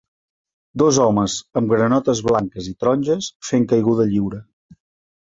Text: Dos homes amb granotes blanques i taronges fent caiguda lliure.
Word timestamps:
Dos 0.81 0.97
homes 1.03 1.35
amb 1.61 1.75
granotes 1.75 2.23
blanques 2.31 2.73
i 2.75 2.77
taronges 2.83 3.31
fent 3.53 3.71
caiguda 3.75 4.13
lliure. 4.13 4.45